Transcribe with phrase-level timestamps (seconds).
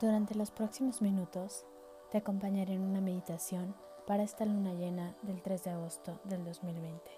[0.00, 1.66] Durante los próximos minutos
[2.12, 3.74] te acompañaré en una meditación
[4.06, 7.10] para esta luna llena del 3 de agosto del 2020.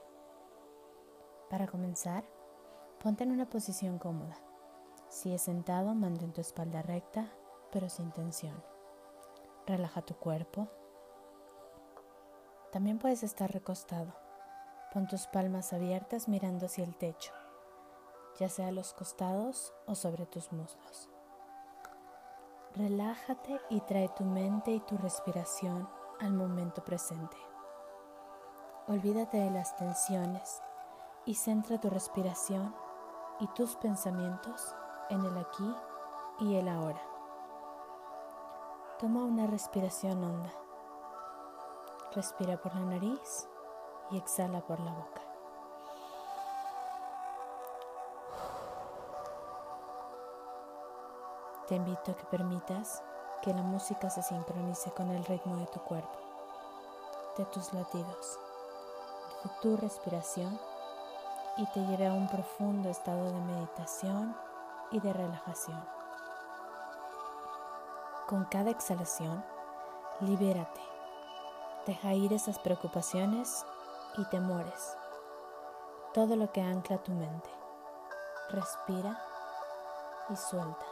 [1.50, 2.24] Para comenzar,
[3.02, 4.38] ponte en una posición cómoda.
[5.10, 7.30] Si es sentado, mantén tu espalda recta,
[7.70, 8.64] pero sin tensión.
[9.66, 10.66] Relaja tu cuerpo.
[12.72, 14.14] También puedes estar recostado.
[14.94, 17.32] Pon tus palmas abiertas mirando hacia el techo,
[18.38, 21.10] ya sea a los costados o sobre tus muslos.
[22.76, 25.88] Relájate y trae tu mente y tu respiración
[26.20, 27.36] al momento presente.
[28.86, 30.62] Olvídate de las tensiones
[31.24, 32.72] y centra tu respiración
[33.40, 34.72] y tus pensamientos
[35.08, 35.74] en el aquí
[36.38, 37.02] y el ahora.
[39.00, 40.52] Toma una respiración honda.
[42.14, 43.48] Respira por la nariz
[44.12, 45.19] y exhala por la boca.
[51.70, 53.00] Te invito a que permitas
[53.42, 56.18] que la música se sincronice con el ritmo de tu cuerpo,
[57.38, 58.40] de tus latidos,
[59.44, 60.58] de tu respiración
[61.58, 64.36] y te lleve a un profundo estado de meditación
[64.90, 65.80] y de relajación.
[68.26, 69.44] Con cada exhalación,
[70.18, 70.80] libérate,
[71.86, 73.64] deja ir esas preocupaciones
[74.18, 74.96] y temores,
[76.14, 77.48] todo lo que ancla tu mente.
[78.48, 79.22] Respira
[80.30, 80.89] y suelta.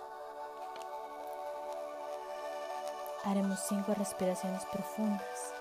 [3.25, 5.55] Haremos cinco respiraciones profundas.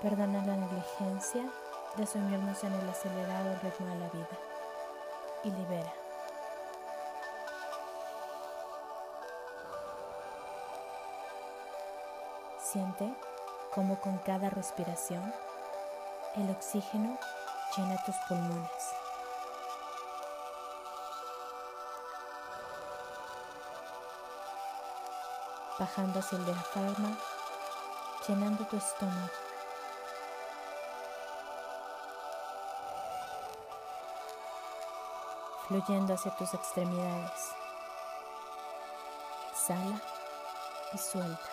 [0.00, 1.48] Perdona la negligencia
[1.96, 4.38] de sumirnos en el acelerado ritmo de la vida
[5.44, 5.92] y libera.
[12.58, 13.14] Siente
[13.74, 15.32] como con cada respiración
[16.36, 17.18] el oxígeno
[17.76, 19.01] llena tus pulmones.
[25.82, 27.10] Bajando hacia el diafragma,
[28.28, 29.30] llenando tu estómago.
[35.66, 37.52] fluyendo hacia tus extremidades.
[39.50, 40.00] Exhala
[40.92, 41.50] y suelta.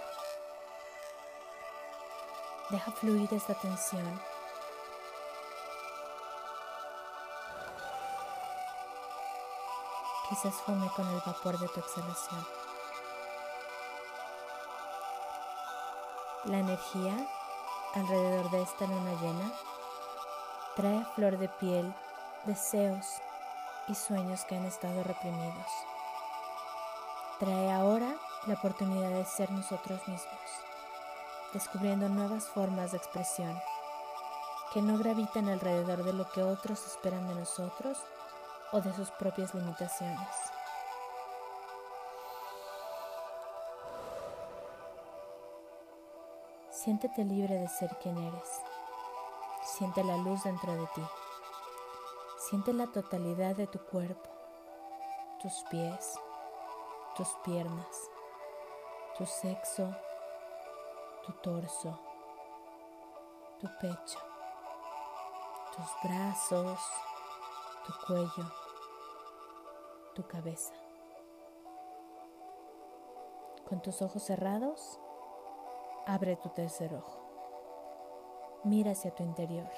[2.69, 4.21] Deja fluir esta tensión.
[10.27, 12.58] Quizás fume con el vapor de tu exhalación.
[16.45, 17.17] La energía
[17.95, 19.51] alrededor de esta luna llena
[20.77, 21.93] trae flor de piel,
[22.45, 23.05] deseos
[23.89, 25.67] y sueños que han estado reprimidos.
[27.39, 28.15] Trae ahora
[28.47, 30.49] la oportunidad de ser nosotros mismos,
[31.53, 33.59] descubriendo nuevas formas de expresión
[34.73, 37.97] que no gravitan alrededor de lo que otros esperan de nosotros
[38.71, 40.27] o de sus propias limitaciones.
[46.83, 48.61] Siéntete libre de ser quien eres.
[49.63, 51.03] Siente la luz dentro de ti.
[52.37, 54.29] Siente la totalidad de tu cuerpo,
[55.41, 56.17] tus pies,
[57.17, 58.09] tus piernas,
[59.17, 59.93] tu sexo,
[61.25, 61.99] tu torso,
[63.59, 64.19] tu pecho,
[65.75, 66.79] tus brazos,
[67.85, 68.53] tu cuello,
[70.15, 70.73] tu cabeza.
[73.67, 74.97] Con tus ojos cerrados,
[76.09, 77.19] Abre tu tercer ojo.
[78.63, 79.69] Mira hacia tu interior.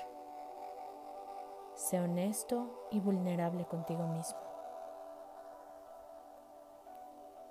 [1.75, 4.39] Sé honesto y vulnerable contigo mismo.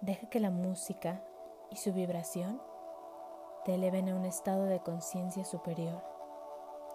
[0.01, 1.23] Deja que la música
[1.69, 2.63] y su vibración
[3.67, 6.03] te eleven a un estado de conciencia superior,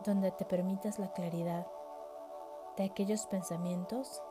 [0.04, 1.68] donde te permitas la claridad
[2.78, 4.24] de aquellos pensamientos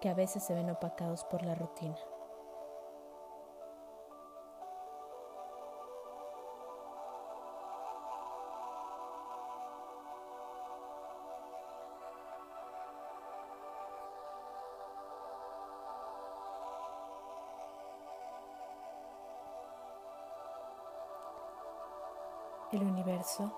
[0.00, 1.96] que a veces se ven opacados por la rutina.
[23.16, 23.50] Universo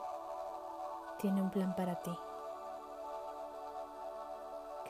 [1.19, 2.16] tiene un plan para ti.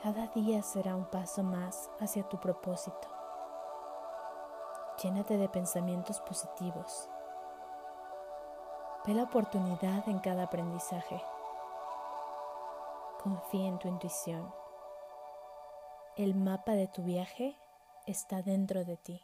[0.03, 3.09] Cada día será un paso más hacia tu propósito.
[5.03, 7.09] Llénate de pensamientos positivos.
[9.07, 11.23] Ve la oportunidad en cada aprendizaje.
[13.23, 14.53] Confía en tu intuición.
[16.17, 17.57] El mapa de tu viaje
[18.07, 19.23] está dentro de ti.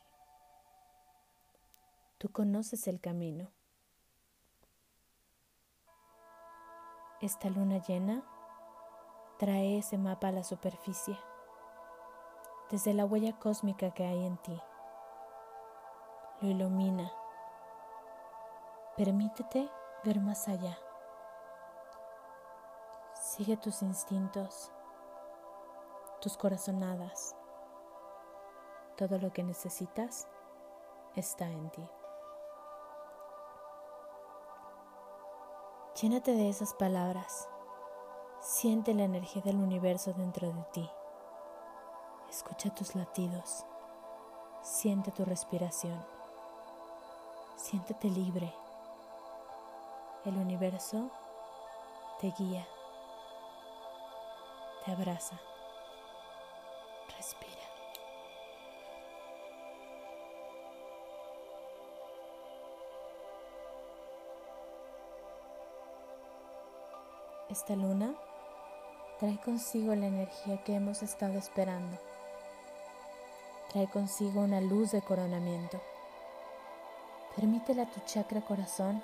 [2.18, 3.50] Tú conoces el camino.
[7.24, 8.22] Esta luna llena
[9.38, 11.18] trae ese mapa a la superficie
[12.70, 14.60] desde la huella cósmica que hay en ti.
[16.42, 17.10] Lo ilumina.
[18.98, 19.70] Permítete
[20.04, 20.76] ver más allá.
[23.14, 24.70] Sigue tus instintos,
[26.20, 27.34] tus corazonadas.
[28.98, 30.28] Todo lo que necesitas
[31.16, 31.88] está en ti.
[36.04, 37.48] Llénate de esas palabras.
[38.42, 40.90] Siente la energía del universo dentro de ti.
[42.28, 43.64] Escucha tus latidos.
[44.62, 45.98] Siente tu respiración.
[47.56, 48.52] Siéntete libre.
[50.26, 51.08] El universo
[52.20, 52.68] te guía.
[54.84, 55.40] Te abraza.
[67.54, 68.12] Esta luna
[69.20, 71.96] trae consigo la energía que hemos estado esperando.
[73.70, 75.80] Trae consigo una luz de coronamiento.
[77.36, 79.00] Permítele a tu chakra corazón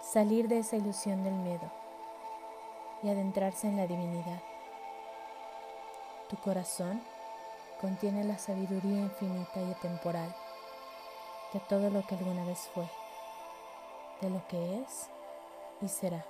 [0.00, 1.72] salir de esa ilusión del miedo
[3.02, 4.40] y adentrarse en la divinidad.
[6.30, 7.02] Tu corazón
[7.80, 10.32] contiene la sabiduría infinita y atemporal
[11.52, 12.88] de todo lo que alguna vez fue,
[14.20, 15.08] de lo que es
[15.80, 16.24] y será.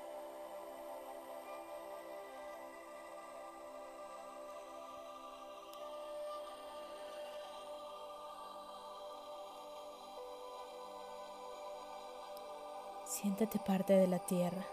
[13.13, 14.65] Siéntete parte de la tierra.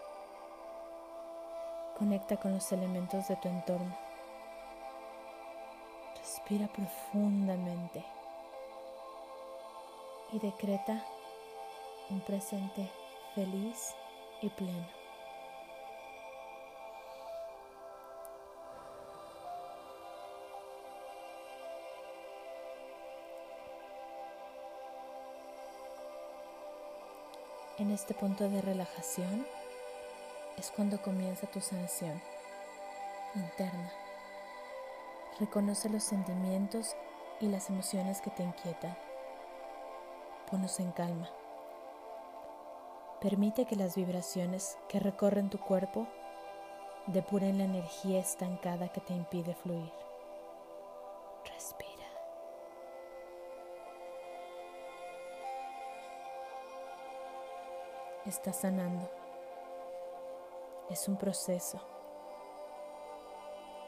[1.98, 3.94] Conecta con los elementos de tu entorno.
[6.18, 8.06] Respira profundamente
[10.32, 11.04] y decreta
[12.10, 12.90] un presente
[13.36, 13.94] feliz
[14.42, 14.99] y pleno.
[27.90, 29.48] En este punto de relajación
[30.60, 32.22] es cuando comienza tu sanación
[33.34, 33.92] interna.
[35.40, 36.96] Reconoce los sentimientos
[37.42, 38.96] y las emociones que te inquietan.
[40.52, 41.32] Ponlos en calma.
[43.22, 46.06] Permite que las vibraciones que recorren tu cuerpo
[47.08, 50.09] depuren la energía estancada que te impide fluir.
[58.30, 59.10] Estás sanando.
[60.88, 61.80] Es un proceso.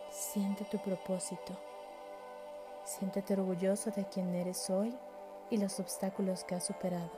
[0.09, 1.53] Siente tu propósito.
[2.83, 4.97] Siéntete orgulloso de quien eres hoy
[5.51, 7.11] y los obstáculos que has superado.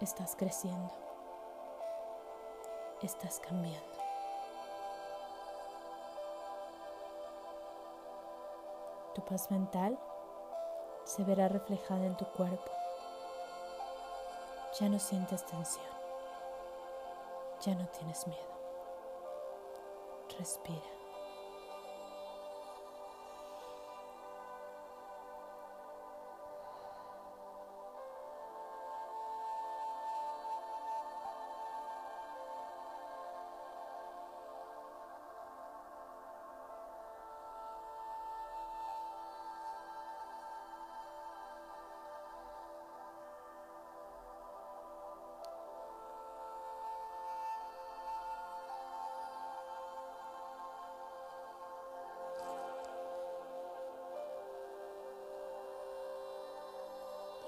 [0.00, 0.90] Estás creciendo.
[3.02, 3.98] Estás cambiando.
[9.14, 9.98] Tu paz mental
[11.06, 12.70] se verá reflejada en tu cuerpo.
[14.80, 15.86] Ya no sientes tensión.
[17.64, 18.42] Ya no tienes miedo.
[20.36, 20.95] Respira.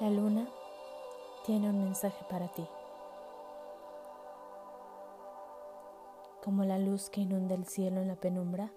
[0.09, 0.49] La luna
[1.45, 2.67] tiene un mensaje para ti.
[6.43, 8.73] Como la luz que inunda el cielo en la penumbra,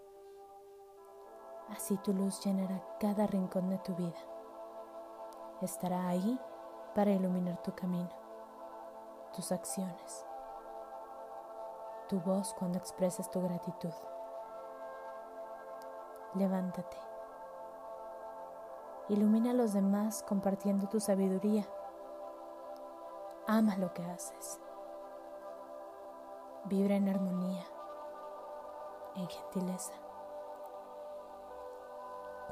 [1.70, 4.20] así tu luz llenará cada rincón de tu vida.
[5.62, 6.38] Estará ahí
[6.96, 8.12] para iluminar tu camino,
[9.34, 10.26] tus acciones,
[12.10, 13.94] tu voz cuando expresas tu gratitud.
[16.34, 17.11] Levántate
[19.12, 21.68] Ilumina a los demás compartiendo tu sabiduría.
[23.46, 24.58] Ama lo que haces.
[26.64, 27.66] Vibra en armonía,
[29.18, 29.92] en gentileza.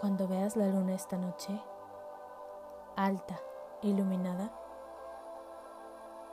[0.01, 1.57] Cuando veas la luna esta noche,
[2.97, 3.39] alta,
[3.81, 4.51] iluminada,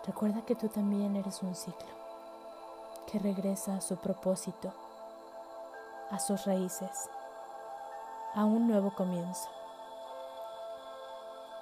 [0.05, 1.95] recuerda que tú también eres un ciclo
[3.07, 4.73] que regresa a su propósito,
[6.11, 7.09] a sus raíces,
[8.35, 9.51] a un nuevo comienzo.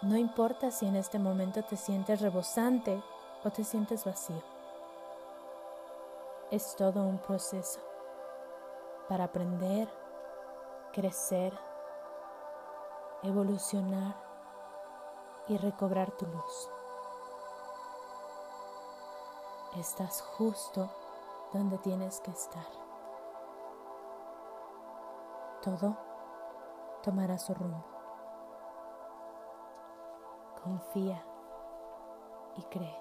[0.04, 3.02] No importa si en este momento te sientes rebosante
[3.42, 4.42] o te sientes vacío.
[6.50, 7.80] Es todo un proceso.
[9.08, 9.86] para aprender,
[10.92, 11.52] crecer,
[13.22, 14.16] evolucionar
[15.46, 16.70] y recobrar tu luz.
[19.76, 20.90] Estás justo
[21.52, 22.66] donde tienes que estar.
[25.60, 25.98] Todo
[27.02, 27.93] tomará su rumbo.
[30.64, 31.22] Confía
[32.56, 32.96] y cree.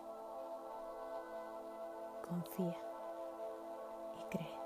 [2.27, 2.75] Confía
[4.19, 4.62] y cree.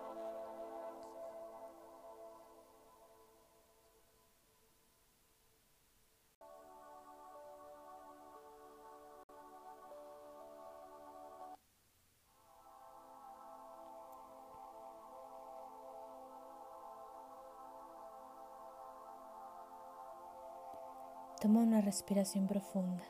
[21.39, 23.03] Toma una respiración profunda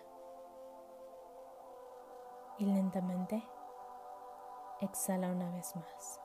[2.58, 3.42] y lentamente
[4.82, 6.20] exhala una vez más.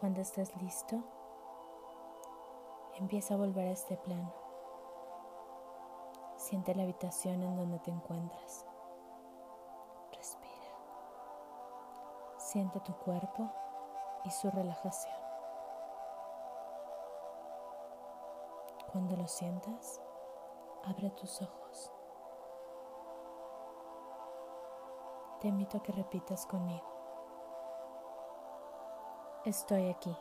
[0.00, 1.00] Cuando estés listo,
[2.96, 4.34] empieza a volver a este plano.
[6.36, 8.66] Siente la habitación en donde te encuentras.
[12.56, 13.50] Siente tu cuerpo
[14.24, 15.14] y su relajación.
[18.90, 20.00] Cuando lo sientas,
[20.82, 21.92] abre tus ojos.
[25.42, 26.86] Te invito a que repitas conmigo.
[29.44, 30.16] Estoy aquí.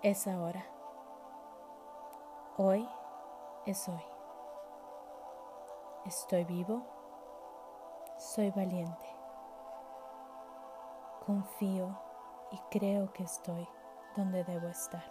[0.00, 0.64] Es ahora.
[2.56, 2.88] Hoy
[3.66, 4.06] es hoy.
[6.06, 6.80] Estoy vivo.
[8.16, 9.19] Soy valiente
[11.24, 11.98] confío
[12.50, 13.68] y creo que estoy
[14.16, 15.04] donde debo estar.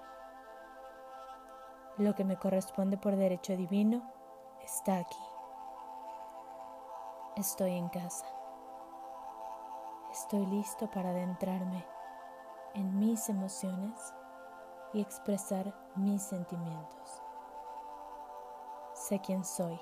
[1.98, 4.02] Lo que me corresponde por derecho divino
[4.64, 5.24] está aquí.
[7.36, 8.26] Estoy en casa.
[10.12, 11.86] Estoy listo para adentrarme
[12.74, 14.14] en mis emociones
[14.94, 17.22] y expresar mis sentimientos.
[18.94, 19.80] Sé quién soy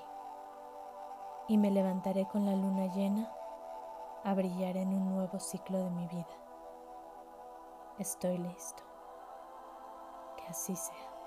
[1.48, 3.32] y me levantaré con la luna llena
[4.24, 6.26] a brillar en un nuevo ciclo de mi vida.
[7.98, 8.82] Estoy listo.
[10.36, 11.17] Que así sea.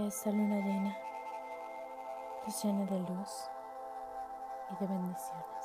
[0.00, 0.96] Que esta luna llena
[2.46, 3.50] los llene de luz
[4.70, 5.59] y de bendiciones.